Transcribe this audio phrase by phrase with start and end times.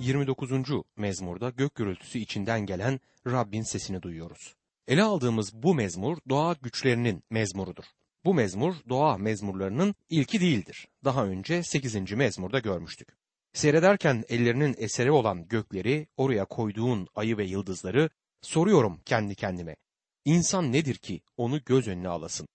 [0.00, 0.50] 29.
[0.96, 4.54] mezmurda gök gürültüsü içinden gelen Rabbin sesini duyuyoruz.
[4.88, 7.84] Ele aldığımız bu mezmur doğa güçlerinin mezmurudur.
[8.24, 10.88] Bu mezmur doğa mezmurlarının ilki değildir.
[11.04, 12.12] Daha önce 8.
[12.12, 13.08] mezmurda görmüştük.
[13.52, 18.10] Seyrederken ellerinin eseri olan gökleri, oraya koyduğun ayı ve yıldızları
[18.42, 19.76] soruyorum kendi kendime.
[20.24, 22.48] İnsan nedir ki onu göz önüne alasın?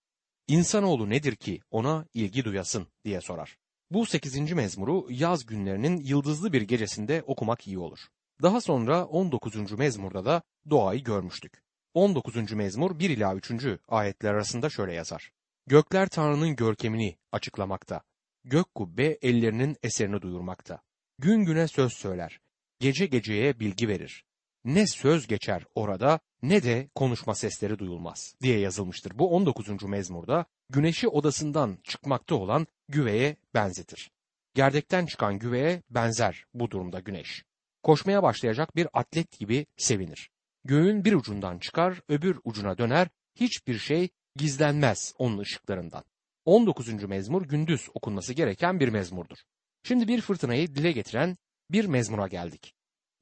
[0.47, 3.57] İnsanoğlu nedir ki ona ilgi duyasın diye sorar.
[3.91, 4.51] Bu 8.
[4.51, 7.99] mezmuru yaz günlerinin yıldızlı bir gecesinde okumak iyi olur.
[8.41, 9.71] Daha sonra 19.
[9.71, 11.63] mezmurda da doğayı görmüştük.
[11.93, 12.51] 19.
[12.51, 13.51] mezmur 1 ila 3.
[13.87, 15.31] ayetler arasında şöyle yazar.
[15.67, 18.01] Gökler Tanrı'nın görkemini açıklamakta.
[18.43, 20.81] Gök kubbe ellerinin eserini duyurmakta.
[21.19, 22.39] Gün güne söz söyler.
[22.79, 24.25] Gece geceye bilgi verir.
[24.65, 29.19] Ne söz geçer orada ne de konuşma sesleri duyulmaz diye yazılmıştır.
[29.19, 29.83] Bu 19.
[29.83, 34.11] mezmurda güneşi odasından çıkmakta olan güveye benzetir.
[34.53, 37.43] Gerdekten çıkan güveye benzer bu durumda güneş.
[37.83, 40.29] Koşmaya başlayacak bir atlet gibi sevinir.
[40.63, 46.03] Göğün bir ucundan çıkar, öbür ucuna döner, hiçbir şey gizlenmez onun ışıklarından.
[46.45, 47.03] 19.
[47.03, 49.37] mezmur gündüz okunması gereken bir mezmurdur.
[49.83, 51.37] Şimdi bir fırtınayı dile getiren
[51.71, 52.73] bir mezmura geldik.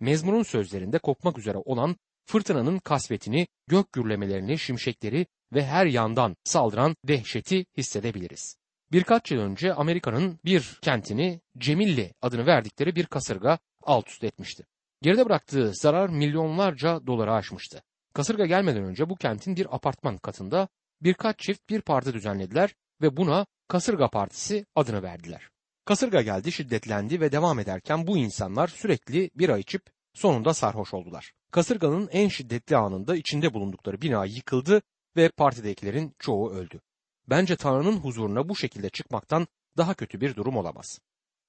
[0.04, 7.66] Mezmurun sözlerinde kopmak üzere olan fırtınanın kasvetini, gök gürlemelerini, şimşekleri ve her yandan saldıran dehşeti
[7.78, 8.58] hissedebiliriz.
[8.92, 14.66] Birkaç yıl önce Amerika'nın bir kentini Cemilli adını verdikleri bir kasırga alt üst etmişti.
[15.02, 17.84] Geride bıraktığı zarar milyonlarca dolara aşmıştı.
[18.14, 20.68] Kasırga gelmeden önce bu kentin bir apartman katında
[21.02, 25.53] birkaç çift bir parti düzenlediler ve buna kasırga partisi adını verdiler.
[25.86, 29.82] Kasırga geldi, şiddetlendi ve devam ederken bu insanlar sürekli bira içip
[30.14, 31.34] sonunda sarhoş oldular.
[31.52, 34.82] Kasırganın en şiddetli anında içinde bulundukları bina yıkıldı
[35.16, 36.82] ve partidekilerin çoğu öldü.
[37.30, 41.00] Bence Tanrı'nın huzuruna bu şekilde çıkmaktan daha kötü bir durum olamaz.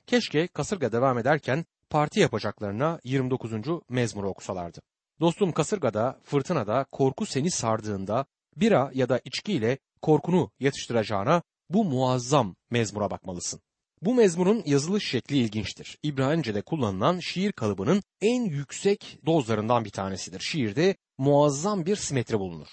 [0.06, 3.52] Keşke kasırga devam ederken parti yapacaklarına 29.
[3.88, 4.80] mezmuru okusalardı.
[5.20, 8.26] Dostum kasırgada, fırtınada, korku seni sardığında
[8.56, 13.60] bira ya da içkiyle korkunu yatıştıracağına bu muazzam mezmura bakmalısın.
[14.04, 15.98] Bu mezmurun yazılış şekli ilginçtir.
[16.02, 20.40] İbranice'de kullanılan şiir kalıbının en yüksek dozlarından bir tanesidir.
[20.40, 22.68] Şiirde muazzam bir simetri bulunur.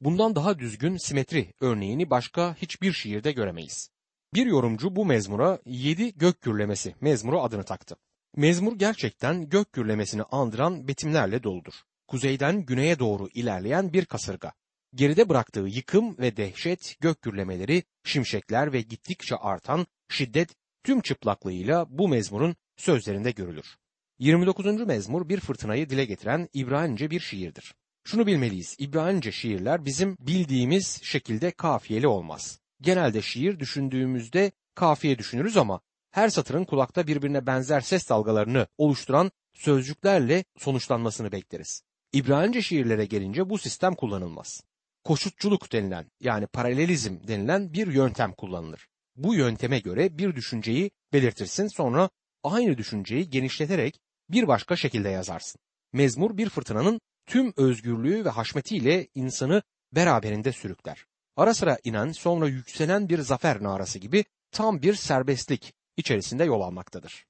[0.00, 3.90] Bundan daha düzgün simetri örneğini başka hiçbir şiirde göremeyiz.
[4.34, 7.96] Bir yorumcu bu mezmura yedi gök gürlemesi mezmuru adını taktı.
[8.36, 11.74] Mezmur gerçekten gök gürlemesini andıran betimlerle doludur.
[12.08, 14.52] Kuzeyden güneye doğru ilerleyen bir kasırga.
[14.94, 22.08] Geride bıraktığı yıkım ve dehşet, gök gürlemeleri, şimşekler ve gittikçe artan şiddet tüm çıplaklığıyla bu
[22.08, 23.76] mezmurun sözlerinde görülür.
[24.18, 24.66] 29.
[24.66, 27.74] mezmur bir fırtınayı dile getiren İbranice bir şiirdir.
[28.04, 32.60] Şunu bilmeliyiz, İbranice şiirler bizim bildiğimiz şekilde kafiyeli olmaz.
[32.80, 35.80] Genelde şiir düşündüğümüzde kafiye düşünürüz ama
[36.10, 41.82] her satırın kulakta birbirine benzer ses dalgalarını oluşturan sözcüklerle sonuçlanmasını bekleriz.
[42.12, 44.60] İbranice şiirlere gelince bu sistem kullanılmaz.
[45.04, 48.88] Koşutçuluk denilen yani paralelizm denilen bir yöntem kullanılır.
[49.16, 52.10] Bu yönteme göre bir düşünceyi belirtirsin sonra
[52.42, 55.60] aynı düşünceyi genişleterek bir başka şekilde yazarsın.
[55.92, 61.04] Mezmur bir fırtınanın tüm özgürlüğü ve haşmetiyle insanı beraberinde sürükler.
[61.36, 67.26] Ara sıra inen sonra yükselen bir zafer narası gibi tam bir serbestlik içerisinde yol almaktadır.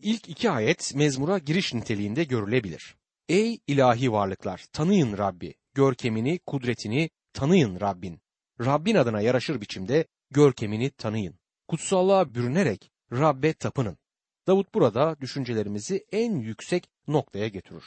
[0.00, 2.96] İlk iki ayet mezmura giriş niteliğinde görülebilir.
[3.28, 8.20] Ey ilahi varlıklar tanıyın Rabbi, görkemini, kudretini tanıyın Rabbin.
[8.60, 11.38] Rabbin adına yaraşır biçimde görkemini tanıyın.
[11.68, 13.98] Kutsallığa bürünerek Rabbe tapının.
[14.46, 17.84] Davut burada düşüncelerimizi en yüksek noktaya getirir.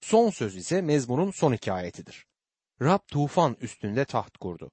[0.00, 2.26] Son söz ise mezmunun son iki ayetidir.
[2.82, 4.70] Rab tufan üstünde taht kurdu.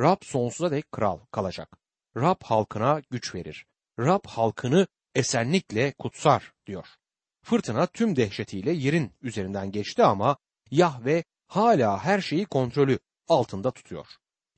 [0.00, 1.78] Rab sonsuza dek kral kalacak.
[2.16, 3.66] Rab halkına güç verir.
[3.98, 6.86] Rab halkını esenlikle kutsar diyor.
[7.42, 10.36] Fırtına tüm dehşetiyle yerin üzerinden geçti ama
[10.70, 12.98] Yahve hala her şeyi kontrolü
[13.28, 14.06] altında tutuyor.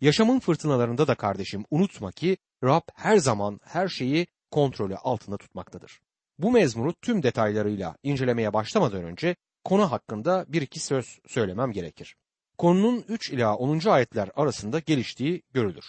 [0.01, 6.01] Yaşamın fırtınalarında da kardeşim unutma ki Rab her zaman her şeyi kontrolü altında tutmaktadır.
[6.39, 12.17] Bu mezmuru tüm detaylarıyla incelemeye başlamadan önce konu hakkında bir iki söz söylemem gerekir.
[12.59, 13.89] Konunun 3 ila 10.
[13.89, 15.85] ayetler arasında geliştiği görülür.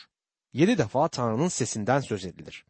[0.54, 2.66] 7 defa Tanrı'nın sesinden söz edilir.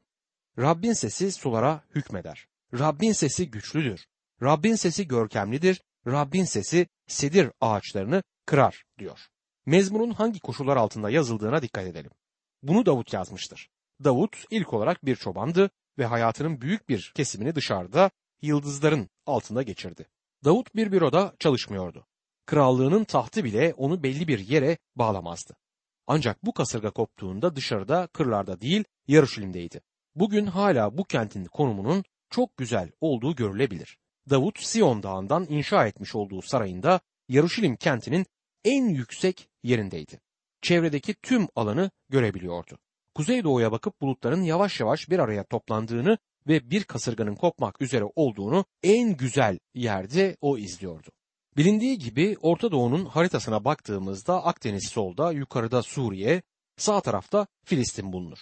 [0.60, 2.48] Rabbin sesi sulara hükmeder.
[2.74, 4.06] Rabbin sesi güçlüdür.
[4.42, 5.81] Rabbin sesi görkemlidir.
[6.07, 9.27] Rabbin sesi sedir ağaçlarını kırar diyor.
[9.71, 12.12] Mezmunun hangi koşullar altında yazıldığına dikkat edelim.
[12.63, 13.69] Bunu Davut yazmıştır.
[14.03, 20.07] Davut ilk olarak bir çobandı ve hayatının büyük bir kesimini dışarıda yıldızların altında geçirdi.
[20.45, 22.07] Davut bir büroda çalışmıyordu.
[22.45, 25.56] Krallığının tahtı bile onu belli bir yere bağlamazdı.
[26.07, 29.81] Ancak bu kasırga koptuğunda dışarıda, kırlarda değil, Yarışilim'deydi.
[30.15, 33.97] Bugün hala bu kentin konumunun çok güzel olduğu görülebilir.
[34.29, 38.25] Davut Siyon Dağı'ndan inşa etmiş olduğu sarayında Yaruşilim kentinin
[38.66, 40.19] en yüksek yerindeydi.
[40.62, 42.78] Çevredeki tüm alanı görebiliyordu.
[43.16, 46.18] Kuzeydoğuya bakıp bulutların yavaş yavaş bir araya toplandığını
[46.48, 51.10] ve bir kasırganın kopmak üzere olduğunu en güzel yerde o izliyordu.
[51.58, 56.42] Bilindiği gibi Orta Doğu'nun haritasına baktığımızda Akdeniz solda, yukarıda Suriye,
[56.78, 58.40] sağ tarafta Filistin bulunur.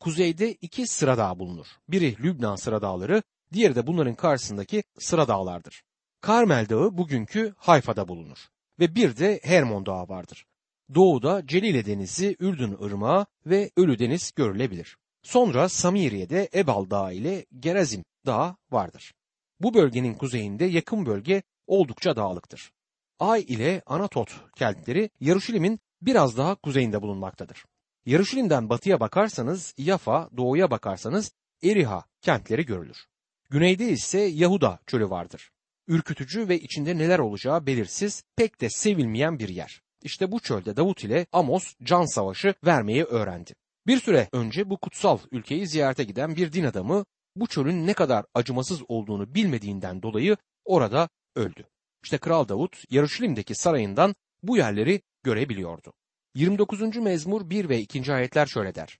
[0.00, 1.66] Kuzeyde iki sıra dağ bulunur.
[1.88, 5.82] Biri Lübnan sıra dağları, diğeri de bunların karşısındaki sıra dağlardır.
[6.20, 8.48] Karmel Dağı bugünkü Hayfa'da bulunur
[8.80, 10.46] ve bir de Hermon Dağı vardır.
[10.94, 14.96] Doğuda Celile Denizi, Ürdün Irmağı ve Ölü Deniz görülebilir.
[15.22, 19.14] Sonra Samiriye'de Ebal Dağı ile Gerazim Dağı vardır.
[19.60, 22.72] Bu bölgenin kuzeyinde yakın bölge oldukça dağlıktır.
[23.18, 27.64] Ay ile Anatot kentleri Yaruşilim'in biraz daha kuzeyinde bulunmaktadır.
[28.06, 31.32] Yaruşilim'den batıya bakarsanız Yafa, doğuya bakarsanız
[31.62, 33.06] Eriha kentleri görülür.
[33.50, 35.50] Güneyde ise Yahuda çölü vardır.
[35.88, 39.82] Ürkütücü ve içinde neler olacağı belirsiz, pek de sevilmeyen bir yer.
[40.02, 43.54] İşte bu çölde Davut ile Amos can savaşı vermeyi öğrendi.
[43.86, 47.04] Bir süre önce bu kutsal ülkeyi ziyarete giden bir din adamı
[47.36, 51.64] bu çölün ne kadar acımasız olduğunu bilmediğinden dolayı orada öldü.
[52.04, 55.92] İşte Kral Davut Yaruşilim'deki sarayından bu yerleri görebiliyordu.
[56.34, 56.96] 29.
[56.96, 58.12] mezmur 1 ve 2.
[58.12, 58.98] ayetler şöyle der.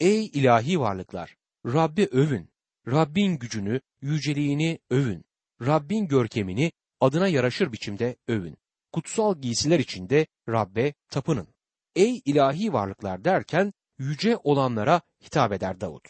[0.00, 1.36] Ey ilahi varlıklar!
[1.66, 2.50] Rabbi övün.
[2.86, 5.24] Rabbin gücünü, yüceliğini övün.
[5.66, 8.56] Rabbin görkemini adına yaraşır biçimde övün.
[8.92, 11.48] Kutsal giysiler içinde Rabbe tapının.
[11.96, 16.08] Ey ilahi varlıklar derken yüce olanlara hitap eder Davut.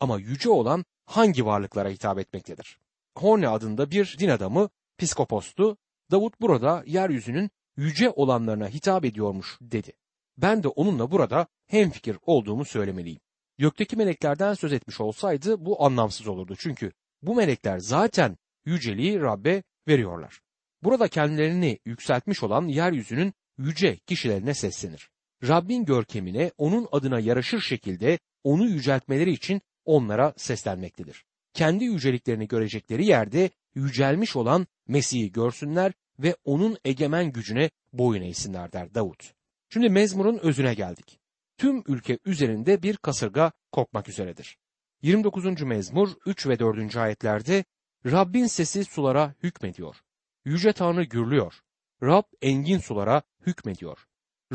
[0.00, 2.78] Ama yüce olan hangi varlıklara hitap etmektedir?
[3.16, 4.68] Horne adında bir din adamı
[4.98, 5.76] piskopostu.
[6.10, 9.92] Davut burada yeryüzünün yüce olanlarına hitap ediyormuş dedi.
[10.38, 13.20] Ben de onunla burada hemfikir olduğumu söylemeliyim.
[13.58, 16.54] Gökteki meleklerden söz etmiş olsaydı bu anlamsız olurdu.
[16.58, 16.92] Çünkü
[17.22, 20.40] bu melekler zaten yüceliği Rabbe veriyorlar.
[20.82, 25.10] Burada kendilerini yükseltmiş olan yeryüzünün yüce kişilerine seslenir.
[25.48, 31.24] Rabbin görkemine onun adına yaraşır şekilde onu yüceltmeleri için onlara seslenmektedir.
[31.54, 38.94] Kendi yüceliklerini görecekleri yerde yücelmiş olan Mesih'i görsünler ve onun egemen gücüne boyun eğsinler der
[38.94, 39.32] Davut.
[39.68, 41.18] Şimdi mezmurun özüne geldik.
[41.58, 44.58] Tüm ülke üzerinde bir kasırga kopmak üzeredir.
[45.02, 45.62] 29.
[45.62, 46.96] mezmur 3 ve 4.
[46.96, 47.64] ayetlerde
[48.06, 49.96] Rabbin sesi sulara hükmediyor.
[50.44, 51.54] Yüce Tanrı gürlüyor.
[52.02, 53.98] Rab engin sulara hükmediyor.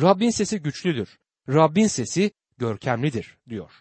[0.02, 1.18] Rabbin sesi güçlüdür.
[1.50, 3.72] Rabbin sesi görkemlidir diyor.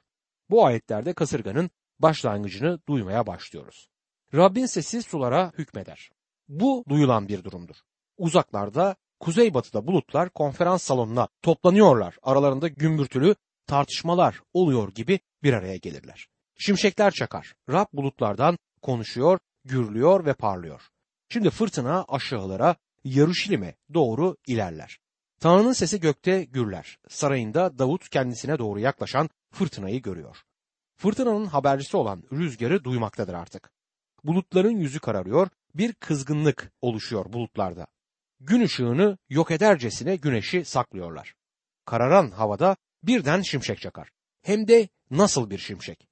[0.50, 3.88] Bu ayetlerde kasırganın başlangıcını duymaya başlıyoruz.
[4.34, 6.10] Rabbin sesi sulara hükmeder.
[6.48, 7.76] Bu duyulan bir durumdur.
[8.16, 12.16] Uzaklarda kuzeybatıda bulutlar konferans salonuna toplanıyorlar.
[12.22, 13.34] Aralarında gümbürtülü
[13.66, 16.28] tartışmalar oluyor gibi bir araya gelirler.
[16.58, 17.54] Şimşekler çakar.
[17.70, 20.82] Rab bulutlardan konuşuyor, gürlüyor ve parlıyor.
[21.28, 24.98] Şimdi fırtına aşağılara Yaruşilim'e doğru ilerler.
[25.40, 26.98] Tanrı'nın sesi gökte gürler.
[27.08, 30.36] Sarayında Davut kendisine doğru yaklaşan fırtınayı görüyor.
[30.96, 33.70] Fırtınanın habercisi olan rüzgarı duymaktadır artık.
[34.24, 37.86] Bulutların yüzü kararıyor, bir kızgınlık oluşuyor bulutlarda.
[38.40, 41.34] Gün ışığını yok edercesine güneşi saklıyorlar.
[41.84, 44.10] Kararan havada birden şimşek çakar.
[44.42, 46.08] Hem de nasıl bir şimşek?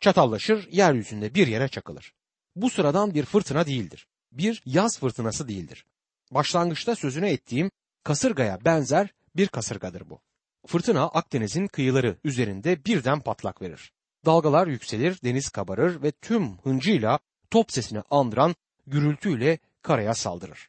[0.00, 2.12] Çatallaşır, yeryüzünde bir yere çakılır.
[2.56, 4.06] Bu sıradan bir fırtına değildir.
[4.32, 5.86] Bir yaz fırtınası değildir.
[6.30, 7.70] Başlangıçta sözüne ettiğim
[8.04, 10.20] kasırgaya benzer bir kasırgadır bu.
[10.66, 13.92] Fırtına Akdeniz'in kıyıları üzerinde birden patlak verir.
[14.26, 17.18] Dalgalar yükselir, deniz kabarır ve tüm hıncıyla
[17.50, 18.54] top sesini andıran
[18.86, 20.68] gürültüyle karaya saldırır.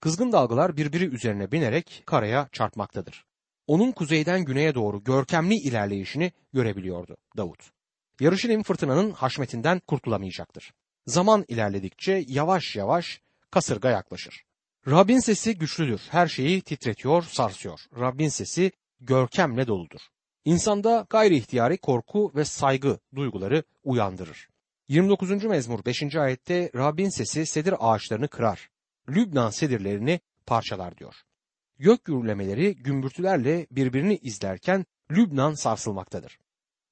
[0.00, 3.24] Kızgın dalgalar birbiri üzerine binerek karaya çarpmaktadır.
[3.66, 7.70] Onun kuzeyden güneye doğru görkemli ilerleyişini görebiliyordu Davut.
[8.20, 10.72] Yarışilim fırtınanın haşmetinden kurtulamayacaktır.
[11.08, 14.44] Zaman ilerledikçe yavaş yavaş kasırga yaklaşır.
[14.88, 16.00] Rabbin sesi güçlüdür.
[16.10, 17.80] Her şeyi titretiyor, sarsıyor.
[18.00, 20.00] Rabbin sesi görkemle doludur.
[20.44, 24.48] İnsanda gayri ihtiyari korku ve saygı duyguları uyandırır.
[24.88, 25.44] 29.
[25.44, 26.16] mezmur 5.
[26.16, 28.70] ayette Rabbin sesi sedir ağaçlarını kırar.
[29.08, 31.14] Lübnan sedirlerini parçalar diyor.
[31.78, 36.38] Gök gürlemeleri gümbürtülerle birbirini izlerken Lübnan sarsılmaktadır.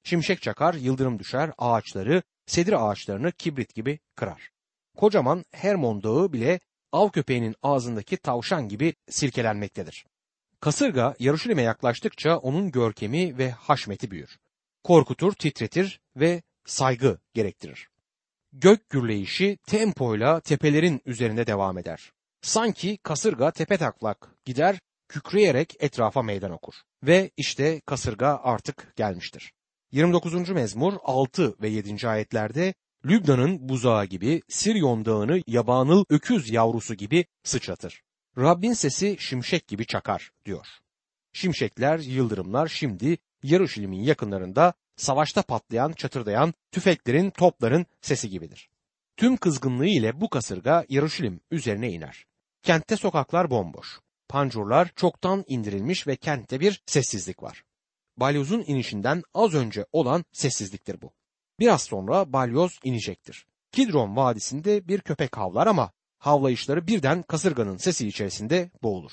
[0.03, 4.49] Şimşek çakar, yıldırım düşer, ağaçları, sedir ağaçlarını kibrit gibi kırar.
[4.97, 6.59] Kocaman Hermon Dağı bile
[6.91, 10.05] av köpeğinin ağzındaki tavşan gibi silkelenmektedir.
[10.59, 14.37] Kasırga Yaruşilim'e yaklaştıkça onun görkemi ve haşmeti büyür.
[14.83, 17.89] Korkutur, titretir ve saygı gerektirir.
[18.53, 22.11] Gök gürleyişi tempoyla tepelerin üzerinde devam eder.
[22.41, 26.73] Sanki kasırga tepe taklak gider, kükreyerek etrafa meydan okur.
[27.03, 29.53] Ve işte kasırga artık gelmiştir.
[29.91, 30.49] 29.
[30.49, 32.07] mezmur 6 ve 7.
[32.07, 32.73] ayetlerde
[33.05, 38.01] Lübnan'ın buzağı gibi, Siryon dağını yabanıl öküz yavrusu gibi sıçratır.
[38.37, 40.67] Rabbin sesi şimşek gibi çakar diyor.
[41.33, 48.69] Şimşekler, yıldırımlar şimdi Yarışilim'in yakınlarında savaşta patlayan, çatırdayan tüfeklerin, topların sesi gibidir.
[49.17, 52.25] Tüm kızgınlığı ile bu kasırga Yarışilim üzerine iner.
[52.63, 53.99] Kentte sokaklar bomboş.
[54.29, 57.63] Pancurlar çoktan indirilmiş ve kentte bir sessizlik var.
[58.17, 61.11] Balyozun inişinden az önce olan sessizliktir bu.
[61.59, 63.45] Biraz sonra balyoz inecektir.
[63.71, 69.11] Kidron Vadisi'nde bir köpek havlar ama havlayışları birden kasırganın sesi içerisinde boğulur.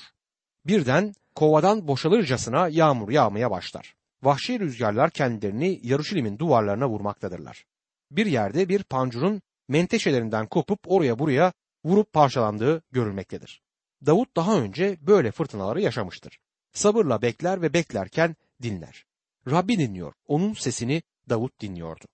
[0.65, 3.95] Birden kovadan boşalırcasına yağmur yağmaya başlar.
[4.23, 7.65] Vahşi rüzgarlar kendilerini Yaruşilim'in duvarlarına vurmaktadırlar.
[8.11, 11.53] Bir yerde bir pancurun menteşelerinden kopup oraya buraya
[11.85, 13.61] vurup parçalandığı görülmektedir.
[14.05, 16.39] Davut daha önce böyle fırtınaları yaşamıştır.
[16.73, 19.05] Sabırla bekler ve beklerken dinler.
[19.49, 20.13] Rabbi dinliyor.
[20.27, 22.05] Onun sesini Davut dinliyordu.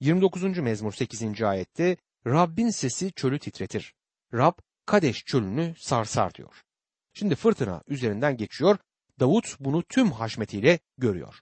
[0.00, 0.58] 29.
[0.58, 1.42] mezmur 8.
[1.42, 1.96] ayette
[2.26, 3.94] Rabbin sesi çölü titretir.
[4.34, 6.62] Rab Kadeş çölünü sarsar diyor.
[7.12, 8.78] Şimdi fırtına üzerinden geçiyor.
[9.20, 11.40] Davut bunu tüm haşmetiyle görüyor.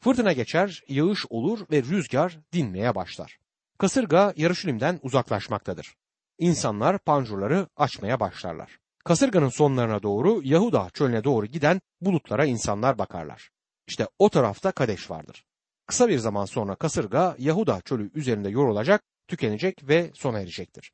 [0.00, 3.38] Fırtına geçer, yağış olur ve rüzgar dinmeye başlar.
[3.78, 5.94] Kasırga Yarışilim'den uzaklaşmaktadır.
[6.38, 8.78] İnsanlar pancurları açmaya başlarlar.
[9.04, 13.50] Kasırganın sonlarına doğru Yahuda çölüne doğru giden bulutlara insanlar bakarlar.
[13.90, 15.44] İşte o tarafta Kadeş vardır.
[15.86, 20.92] Kısa bir zaman sonra kasırga Yahuda çölü üzerinde yorulacak, tükenecek ve sona erecektir.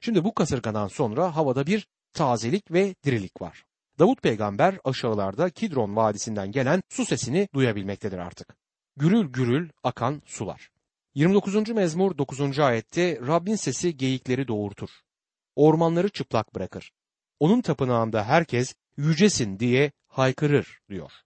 [0.00, 3.64] Şimdi bu kasırgadan sonra havada bir tazelik ve dirilik var.
[3.98, 8.56] Davut peygamber aşağılarda Kidron vadisinden gelen su sesini duyabilmektedir artık.
[8.96, 10.70] Gürül gürül akan sular.
[11.14, 11.70] 29.
[11.70, 12.58] mezmur 9.
[12.58, 14.90] ayette Rabbin sesi geyikleri doğurtur.
[15.56, 16.92] Ormanları çıplak bırakır.
[17.40, 21.25] Onun tapınağında herkes yücesin diye haykırır diyor.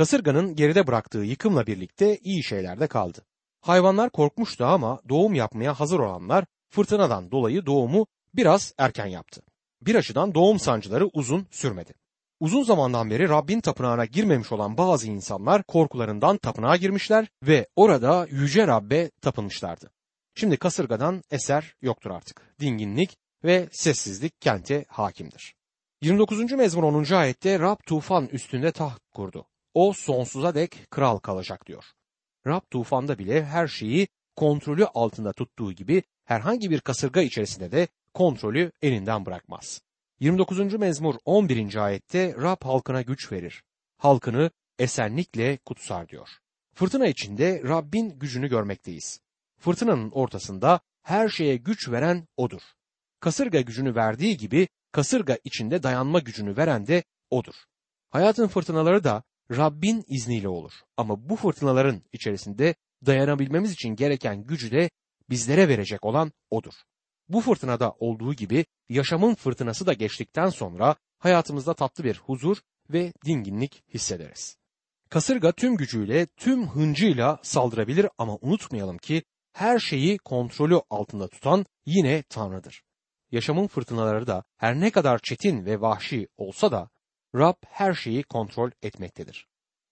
[0.00, 3.24] Kasırganın geride bıraktığı yıkımla birlikte iyi şeyler de kaldı.
[3.60, 9.42] Hayvanlar korkmuştu ama doğum yapmaya hazır olanlar fırtınadan dolayı doğumu biraz erken yaptı.
[9.82, 11.94] Bir açıdan doğum sancıları uzun sürmedi.
[12.40, 18.66] Uzun zamandan beri Rabbin tapınağına girmemiş olan bazı insanlar korkularından tapınağa girmişler ve orada yüce
[18.66, 19.90] Rabbe tapınmışlardı.
[20.34, 22.54] Şimdi kasırgadan eser yoktur artık.
[22.60, 25.54] Dinginlik ve sessizlik kente hakimdir.
[26.02, 26.52] 29.
[26.52, 27.14] mezmur 10.
[27.14, 29.46] ayette Rab tufan üstünde taht kurdu.
[29.74, 31.84] O sonsuza dek kral kalacak diyor.
[32.46, 38.72] Rab tufanda bile her şeyi kontrolü altında tuttuğu gibi herhangi bir kasırga içerisinde de kontrolü
[38.82, 39.82] elinden bırakmaz.
[40.20, 40.74] 29.
[40.74, 41.76] mezmur 11.
[41.76, 43.62] ayette Rab halkına güç verir.
[43.98, 46.28] Halkını esenlikle kutsar diyor.
[46.74, 49.20] Fırtına içinde Rabbin gücünü görmekteyiz.
[49.58, 52.62] Fırtınanın ortasında her şeye güç veren odur.
[53.20, 57.54] Kasırga gücünü verdiği gibi kasırga içinde dayanma gücünü veren de odur.
[58.10, 60.72] Hayatın fırtınaları da Rabbin izniyle olur.
[60.96, 62.74] Ama bu fırtınaların içerisinde
[63.06, 64.90] dayanabilmemiz için gereken gücü de
[65.30, 66.74] bizlere verecek olan odur.
[67.28, 72.56] Bu fırtınada olduğu gibi yaşamın fırtınası da geçtikten sonra hayatımızda tatlı bir huzur
[72.90, 74.56] ve dinginlik hissederiz.
[75.10, 82.22] Kasırga tüm gücüyle, tüm hıncıyla saldırabilir ama unutmayalım ki her şeyi kontrolü altında tutan yine
[82.22, 82.82] Tanrı'dır.
[83.30, 86.90] Yaşamın fırtınaları da her ne kadar çetin ve vahşi olsa da
[87.34, 89.46] Rab her şeyi kontrol etmektedir.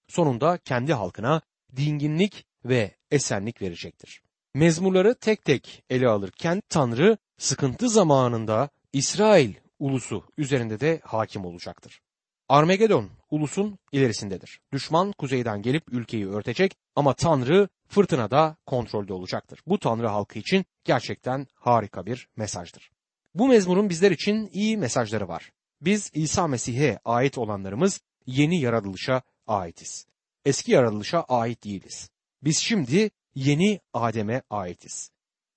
[0.09, 1.40] Sonunda kendi halkına
[1.76, 4.23] dinginlik ve esenlik verecektir.
[4.54, 12.00] Mezmurları tek tek ele alırken Tanrı sıkıntı zamanında İsrail ulusu üzerinde de hakim olacaktır.
[12.49, 14.61] Armagedon ulusun ilerisindedir.
[14.73, 19.61] Düşman kuzeyden gelip ülkeyi örtecek ama Tanrı fırtınada kontrolde olacaktır.
[19.66, 22.90] Bu Tanrı halkı için gerçekten harika bir mesajdır.
[23.35, 25.52] Bu mezmurun bizler için iyi mesajları var.
[25.81, 30.07] Biz İsa Mesih'e ait olanlarımız yeni yaratılışa aitiz.
[30.45, 32.11] Eski yaratılışa ait değiliz.
[32.43, 35.11] Biz şimdi yeni Adem'e aitiz.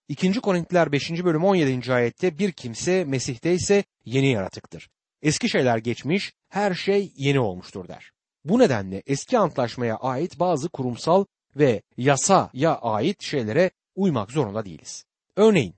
[0.07, 0.33] 2.
[0.33, 1.11] Korintiler 5.
[1.11, 1.93] bölüm 17.
[1.93, 4.89] ayette bir kimse Mesih'te ise yeni yaratıktır.
[5.21, 8.11] Eski şeyler geçmiş, her şey yeni olmuştur der.
[8.45, 11.25] Bu nedenle eski antlaşmaya ait bazı kurumsal
[11.55, 15.05] ve yasaya ait şeylere uymak zorunda değiliz.
[15.35, 15.75] Örneğin,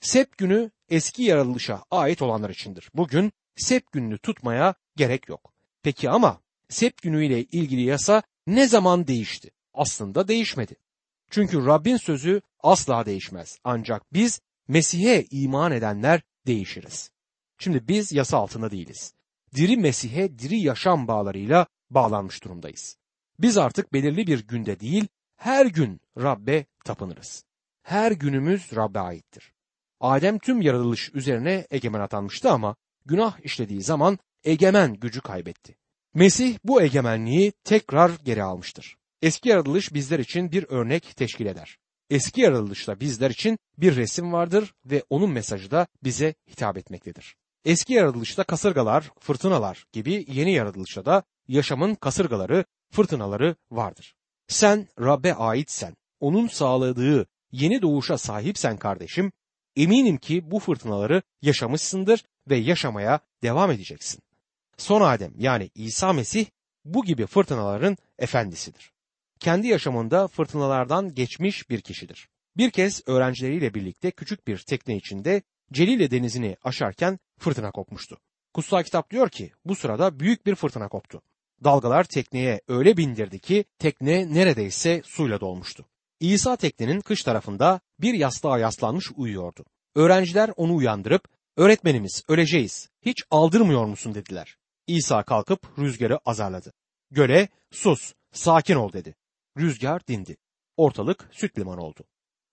[0.00, 2.90] Sep günü eski yaratılışa ait olanlar içindir.
[2.94, 5.52] Bugün Sep gününü tutmaya gerek yok.
[5.82, 9.50] Peki ama Sep günüyle ilgili yasa ne zaman değişti?
[9.74, 10.76] Aslında değişmedi.
[11.30, 13.58] Çünkü Rabbin sözü asla değişmez.
[13.64, 17.10] Ancak biz Mesih'e iman edenler değişiriz.
[17.58, 19.14] Şimdi biz yasa altında değiliz.
[19.54, 22.96] Diri Mesih'e diri yaşam bağlarıyla bağlanmış durumdayız.
[23.38, 25.06] Biz artık belirli bir günde değil,
[25.36, 27.44] her gün Rabbe tapınırız.
[27.82, 29.52] Her günümüz Rabbe aittir.
[30.00, 35.76] Adem tüm yaratılış üzerine egemen atanmıştı ama günah işlediği zaman egemen gücü kaybetti.
[36.14, 38.96] Mesih bu egemenliği tekrar geri almıştır.
[39.22, 41.78] Eski yaratılış bizler için bir örnek teşkil eder.
[42.10, 47.36] Eski yaratılışta bizler için bir resim vardır ve onun mesajı da bize hitap etmektedir.
[47.64, 54.14] Eski yaratılışta kasırgalar, fırtınalar gibi yeni yaratılışta da yaşamın kasırgaları, fırtınaları vardır.
[54.48, 59.32] Sen Rab'be aitsen, onun sağladığı yeni doğuşa sahipsen kardeşim,
[59.76, 64.22] eminim ki bu fırtınaları yaşamışsındır ve yaşamaya devam edeceksin.
[64.76, 66.46] Son Adem yani İsa Mesih
[66.84, 68.92] bu gibi fırtınaların efendisidir.
[69.40, 72.28] Kendi yaşamında fırtınalardan geçmiş bir kişidir.
[72.56, 78.18] Bir kez öğrencileriyle birlikte küçük bir tekne içinde Celile denizini aşarken fırtına kopmuştu.
[78.54, 81.22] Kutsal kitap diyor ki bu sırada büyük bir fırtına koptu.
[81.64, 85.84] Dalgalar tekneye öyle bindirdi ki tekne neredeyse suyla dolmuştu.
[86.20, 89.64] İsa teknenin kış tarafında bir yastığa yaslanmış uyuyordu.
[89.94, 94.56] Öğrenciler onu uyandırıp öğretmenimiz öleceğiz hiç aldırmıyor musun dediler.
[94.86, 96.72] İsa kalkıp rüzgarı azarladı.
[97.10, 99.14] Göle sus sakin ol dedi.
[99.58, 100.36] Rüzgar dindi.
[100.76, 102.04] Ortalık süt liman oldu.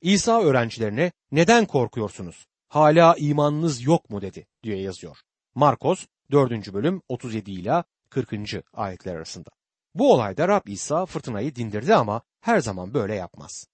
[0.01, 2.45] İsa öğrencilerine neden korkuyorsunuz?
[2.67, 5.17] Hala imanınız yok mu dedi diye yazıyor.
[5.55, 6.73] Markos 4.
[6.73, 8.33] bölüm 37 ile 40.
[8.73, 9.49] ayetler arasında.
[9.95, 13.67] Bu olayda Rab İsa fırtınayı dindirdi ama her zaman böyle yapmaz.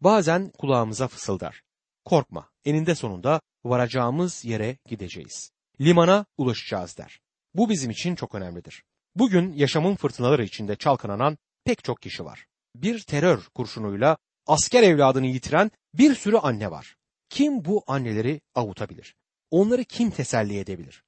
[0.00, 1.62] Bazen kulağımıza fısıldar.
[2.04, 5.50] Korkma, eninde sonunda varacağımız yere gideceğiz.
[5.80, 7.20] Limana ulaşacağız der.
[7.54, 8.84] Bu bizim için çok önemlidir.
[9.14, 12.46] Bugün yaşamın fırtınaları içinde çalkalanan pek çok kişi var.
[12.76, 16.96] Bir terör kurşunuyla asker evladını yitiren bir sürü anne var.
[17.28, 19.16] Kim bu anneleri avutabilir?
[19.50, 21.04] Onları kim teselli edebilir?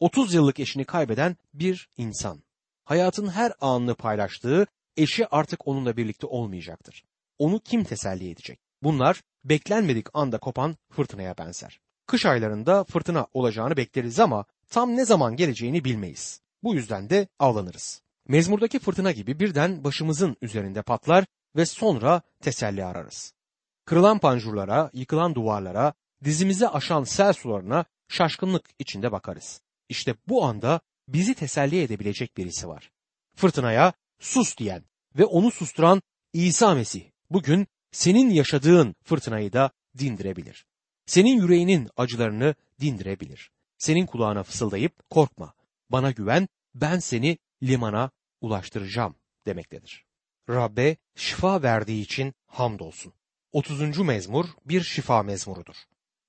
[0.00, 2.42] 30 yıllık eşini kaybeden bir insan.
[2.84, 7.04] Hayatın her anını paylaştığı eşi artık onunla birlikte olmayacaktır.
[7.38, 8.60] Onu kim teselli edecek?
[8.82, 11.80] Bunlar beklenmedik anda kopan fırtınaya benzer.
[12.06, 16.40] Kış aylarında fırtına olacağını bekleriz ama tam ne zaman geleceğini bilmeyiz.
[16.62, 18.02] Bu yüzden de avlanırız.
[18.28, 21.24] Mezmurdaki fırtına gibi birden başımızın üzerinde patlar
[21.56, 23.34] ve sonra teselli ararız.
[23.84, 25.92] Kırılan panjurlara, yıkılan duvarlara,
[26.24, 29.60] dizimizi aşan sel sularına şaşkınlık içinde bakarız.
[29.88, 32.90] İşte bu anda bizi teselli edebilecek birisi var.
[33.36, 34.84] Fırtınaya sus diyen
[35.18, 40.66] ve onu susturan İsa Mesih bugün senin yaşadığın fırtınayı da dindirebilir.
[41.06, 43.50] Senin yüreğinin acılarını dindirebilir.
[43.78, 45.54] Senin kulağına fısıldayıp korkma,
[45.90, 49.14] bana güven, ben seni limana ulaştıracağım
[49.46, 50.04] demektedir.
[50.48, 53.12] Rabbe şifa verdiği için hamdolsun.
[53.52, 53.98] 30.
[53.98, 55.76] mezmur bir şifa mezmurudur.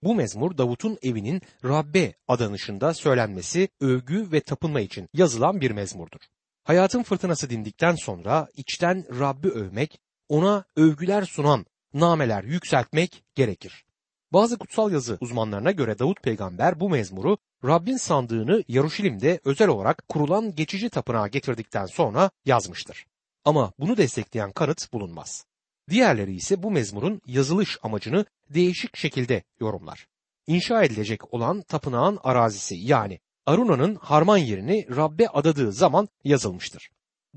[0.04, 6.22] Bu mezmur Davut'un evinin Rabbe adanışında söylenmesi, övgü ve tapınma için yazılan bir mezmurdur.
[6.64, 10.00] Hayatın fırtınası dindikten sonra içten Rabbi övmek,
[10.30, 13.86] ona övgüler sunan nameler yükseltmek gerekir.
[14.34, 20.56] Bazı kutsal yazı uzmanlarına göre Davut peygamber bu mezmuru Rabbin sandığını Yaruşilim'de özel olarak kurulan
[20.56, 23.06] geçici tapınağa getirdikten sonra yazmıştır.
[23.46, 25.46] Ama bunu destekleyen kanıt bulunmaz.
[25.90, 30.08] Diğerleri ise bu mezmurun yazılış amacını değişik şekilde yorumlar.
[30.48, 36.90] İnşa edilecek olan tapınağın arazisi yani Aruna'nın harman yerini Rabbe adadığı zaman yazılmıştır.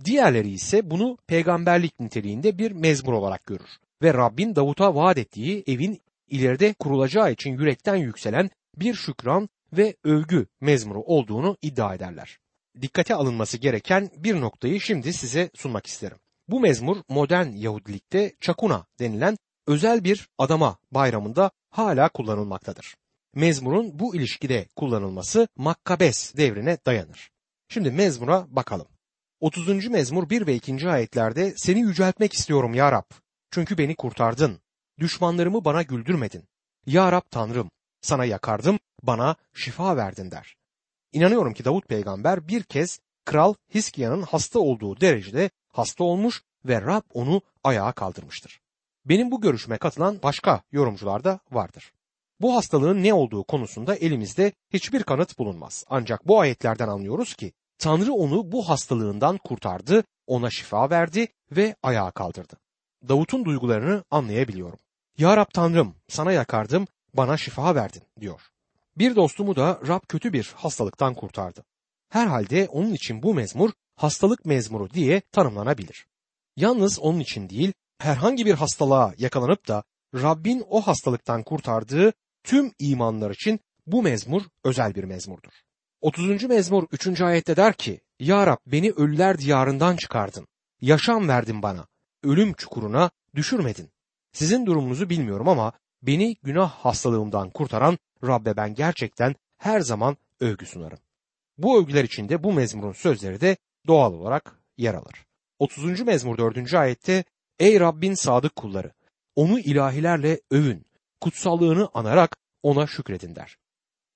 [0.05, 3.71] Diğerleri ise bunu peygamberlik niteliğinde bir mezmur olarak görür
[4.03, 10.47] ve Rabbin Davut'a vaat ettiği evin ileride kurulacağı için yürekten yükselen bir şükran ve övgü
[10.61, 12.39] mezmuru olduğunu iddia ederler.
[12.83, 16.19] Dikkate alınması gereken bir noktayı şimdi size sunmak isterim.
[16.49, 22.97] Bu mezmur modern Yahudilikte çakuna denilen özel bir adama bayramında hala kullanılmaktadır.
[23.35, 27.31] Mezmurun bu ilişkide kullanılması Makkabes devrine dayanır.
[27.69, 28.87] Şimdi mezmura bakalım.
[29.41, 29.89] 30.
[29.89, 30.89] mezmur 1 ve 2.
[30.89, 33.11] ayetlerde seni yüceltmek istiyorum ya Rab.
[33.51, 34.61] Çünkü beni kurtardın.
[34.99, 36.45] Düşmanlarımı bana güldürmedin.
[36.87, 37.71] Ya Rab Tanrım
[38.01, 40.57] sana yakardım bana şifa verdin der.
[41.13, 47.03] İnanıyorum ki Davut peygamber bir kez kral Hiskia'nın hasta olduğu derecede hasta olmuş ve Rab
[47.15, 48.61] onu ayağa kaldırmıştır.
[49.05, 51.93] Benim bu görüşüme katılan başka yorumcular da vardır.
[52.41, 55.85] Bu hastalığın ne olduğu konusunda elimizde hiçbir kanıt bulunmaz.
[55.89, 62.11] Ancak bu ayetlerden anlıyoruz ki Tanrı onu bu hastalığından kurtardı, ona şifa verdi ve ayağa
[62.11, 62.57] kaldırdı.
[63.09, 64.79] Davut'un duygularını anlayabiliyorum.
[65.19, 68.41] Ya Rab Tanrım sana yakardım, bana şifa verdin diyor.
[68.99, 71.65] Bir dostumu da Rab kötü bir hastalıktan kurtardı.
[72.09, 76.07] Herhalde onun için bu mezmur hastalık mezmuru diye tanımlanabilir.
[76.57, 79.83] Yalnız onun için değil, herhangi bir hastalığa yakalanıp da
[80.15, 82.13] Rabbin o hastalıktan kurtardığı
[82.45, 85.68] tüm imanlar için bu mezmur özel bir mezmurdur.
[86.01, 86.45] 30.
[86.45, 87.21] mezmur 3.
[87.21, 90.47] ayette der ki, Ya Rab beni ölüler diyarından çıkardın.
[90.81, 91.87] Yaşam verdin bana.
[92.23, 93.91] Ölüm çukuruna düşürmedin.
[94.33, 100.99] Sizin durumunuzu bilmiyorum ama beni günah hastalığımdan kurtaran Rabbe ben gerçekten her zaman övgü sunarım.
[101.57, 103.57] Bu övgüler içinde bu mezmurun sözleri de
[103.87, 105.27] doğal olarak yer alır.
[105.59, 106.01] 30.
[106.01, 106.75] mezmur 4.
[106.75, 107.25] ayette
[107.59, 108.93] Ey Rabbin sadık kulları
[109.37, 110.87] Onu ilahilerle övün,
[111.21, 113.59] kutsallığını anarak ona şükredin der.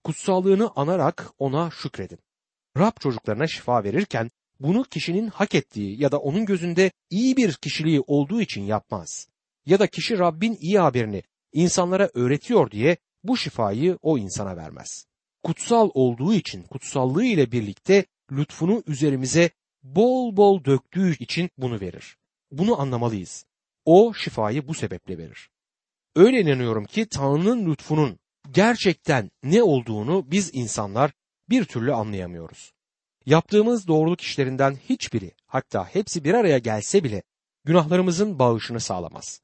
[0.04, 2.18] Kutsallığını anarak ona şükredin.
[2.78, 8.00] Rab çocuklarına şifa verirken bunu kişinin hak ettiği ya da onun gözünde iyi bir kişiliği
[8.06, 9.28] olduğu için yapmaz.
[9.66, 15.06] Ya da kişi Rabbin iyi haberini insanlara öğretiyor diye bu şifayı o insana vermez.
[15.42, 19.50] Kutsal olduğu için kutsallığı ile birlikte lütfunu üzerimize
[19.82, 22.16] bol bol döktüğü için bunu verir.
[22.50, 23.44] Bunu anlamalıyız.
[23.84, 25.50] O şifayı bu sebeple verir.
[26.16, 28.18] Öyle inanıyorum ki Tanrı'nın lütfunun
[28.50, 31.12] gerçekten ne olduğunu biz insanlar
[31.50, 32.72] bir türlü anlayamıyoruz.
[33.26, 37.22] Yaptığımız doğruluk işlerinden hiçbiri hatta hepsi bir araya gelse bile
[37.64, 39.40] günahlarımızın bağışını sağlamaz.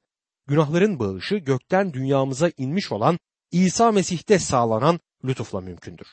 [0.46, 3.18] Günahların bağışı gökten dünyamıza inmiş olan
[3.50, 6.06] İsa Mesih'te sağlanan lütufla mümkündür.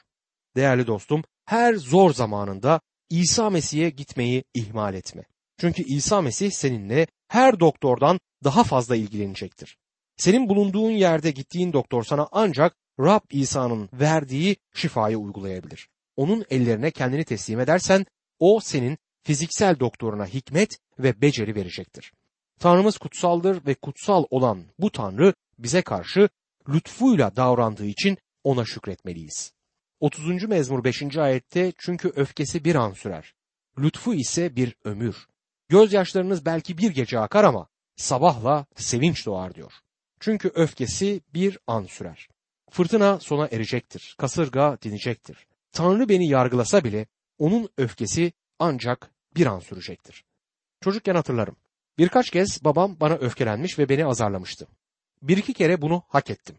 [0.56, 5.24] Değerli dostum, her zor zamanında İsa Mesih'e gitmeyi ihmal etme.
[5.60, 9.78] Çünkü İsa Mesih seninle her doktordan daha fazla ilgilenecektir.
[10.18, 15.90] Senin bulunduğun yerde gittiğin doktor sana ancak Rab İsa'nın verdiği şifayı uygulayabilir.
[16.16, 18.06] Onun ellerine kendini teslim edersen
[18.40, 22.14] o senin fiziksel doktoruna hikmet ve beceri verecektir.
[22.60, 26.30] Tanrımız kutsaldır ve kutsal olan bu Tanrı bize karşı
[26.70, 29.54] lütfuyla davrandığı için ona şükretmeliyiz.
[30.00, 30.44] 30.
[30.44, 31.18] mezmur 5.
[31.18, 33.34] ayette çünkü öfkesi bir an sürer.
[33.80, 35.28] Lütfu ise bir ömür.
[35.70, 39.74] Gözyaşlarınız belki bir gece akar ama sabahla sevinç doğar diyor.
[40.26, 42.28] Çünkü öfkesi bir an sürer.
[42.72, 44.16] Fırtına sona erecektir.
[44.18, 45.48] Kasırga dinecektir.
[45.72, 47.08] Tanrı beni yargılasa bile
[47.38, 50.24] onun öfkesi ancak bir an sürecektir.
[50.82, 51.56] Çocukken hatırlarım.
[51.98, 54.68] Birkaç kez babam bana öfkelenmiş ve beni azarlamıştı.
[55.22, 56.56] Bir iki kere bunu hak ettim.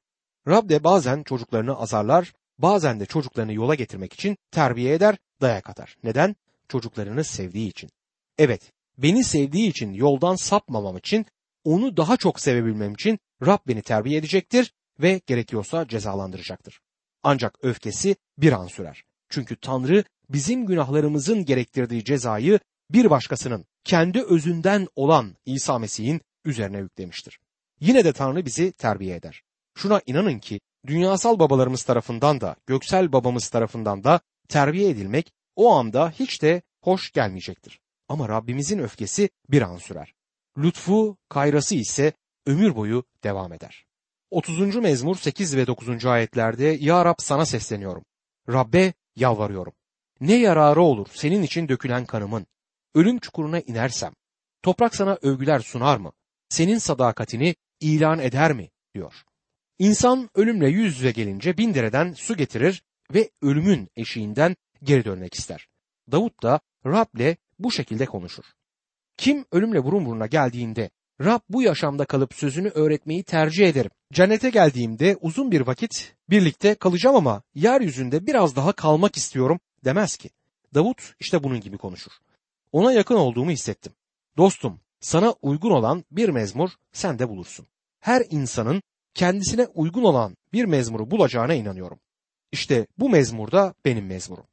[0.48, 5.96] Rab de bazen çocuklarını azarlar, bazen de çocuklarını yola getirmek için terbiye eder, dayak atar.
[6.04, 6.36] Neden?
[6.68, 7.90] Çocuklarını sevdiği için.
[8.38, 11.26] Evet, beni sevdiği için yoldan sapmamam için,
[11.66, 16.80] onu daha çok sevebilmem için Rab beni terbiye edecektir ve gerekiyorsa cezalandıracaktır.
[17.22, 19.04] Ancak öfkesi bir an sürer.
[19.28, 27.38] Çünkü Tanrı bizim günahlarımızın gerektirdiği cezayı bir başkasının kendi özünden olan İsa Mesih'in üzerine yüklemiştir.
[27.80, 29.42] Yine de Tanrı bizi terbiye eder.
[29.74, 36.10] Şuna inanın ki dünyasal babalarımız tarafından da göksel babamız tarafından da terbiye edilmek o anda
[36.10, 37.80] hiç de hoş gelmeyecektir.
[38.08, 40.15] Ama Rabbimizin öfkesi bir an sürer.
[40.58, 42.12] Lütfu, kayrası ise
[42.46, 43.86] ömür boyu devam eder.
[44.30, 44.76] 30.
[44.76, 46.06] mezmur 8 ve 9.
[46.06, 48.04] ayetlerde Ya Rab sana sesleniyorum.
[48.48, 49.72] Rabbe yalvarıyorum.
[50.20, 52.46] Ne yararı olur senin için dökülen kanımın?
[52.94, 54.12] Ölüm çukuruna inersem,
[54.62, 56.12] toprak sana övgüler sunar mı?
[56.48, 58.70] Senin sadakatini ilan eder mi?
[58.94, 59.14] diyor.
[59.78, 62.82] İnsan ölümle yüz yüze gelince bin dereden su getirir
[63.14, 65.68] ve ölümün eşiğinden geri dönmek ister.
[66.12, 68.44] Davut da Rab'le bu şekilde konuşur.
[69.16, 73.90] Kim ölümle burun buruna geldiğinde Rab bu yaşamda kalıp sözünü öğretmeyi tercih ederim.
[74.12, 80.30] Cennete geldiğimde uzun bir vakit birlikte kalacağım ama yeryüzünde biraz daha kalmak istiyorum demez ki.
[80.74, 82.12] Davut işte bunun gibi konuşur.
[82.72, 83.92] Ona yakın olduğumu hissettim.
[84.36, 87.66] Dostum, sana uygun olan bir mezmur sen de bulursun.
[88.00, 88.82] Her insanın
[89.14, 91.98] kendisine uygun olan bir mezmuru bulacağına inanıyorum.
[92.52, 94.44] İşte bu mezmurda benim mezmurum.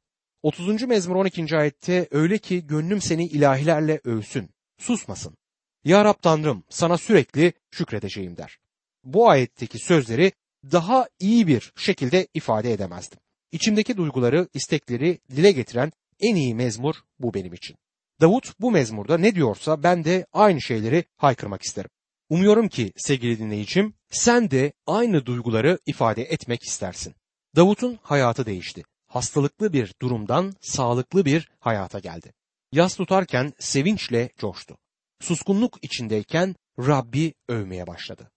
[0.42, 0.82] 30.
[0.82, 1.56] mezmur 12.
[1.56, 5.36] ayette öyle ki gönlüm seni ilahilerle övsün, susmasın.
[5.84, 8.58] Ya Rab Tanrım sana sürekli şükredeceğim der.
[9.04, 10.32] Bu ayetteki sözleri
[10.72, 13.18] daha iyi bir şekilde ifade edemezdim.
[13.52, 17.76] İçimdeki duyguları, istekleri dile getiren en iyi mezmur bu benim için.
[18.20, 21.90] Davut bu mezmurda ne diyorsa ben de aynı şeyleri haykırmak isterim.
[22.28, 27.14] Umuyorum ki sevgili dinleyicim sen de aynı duyguları ifade etmek istersin.
[27.56, 28.82] Davut'un hayatı değişti.
[29.06, 32.32] Hastalıklı bir durumdan sağlıklı bir hayata geldi.
[32.74, 34.76] Yas tutarken sevinçle coştu.
[35.20, 38.30] Suskunluk içindeyken Rabbi övmeye başladı.